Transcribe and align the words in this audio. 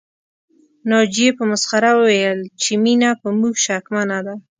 ناجيې 0.89 1.29
په 1.37 1.43
مسخره 1.51 1.91
وويل 1.99 2.39
چې 2.61 2.71
مينه 2.83 3.09
په 3.21 3.27
موږ 3.39 3.53
شکمنه 3.65 4.19
ده 4.25 4.35